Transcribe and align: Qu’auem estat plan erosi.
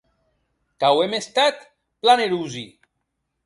Qu’auem 0.83 1.13
estat 1.19 1.57
plan 2.05 2.23
erosi. 2.27 2.67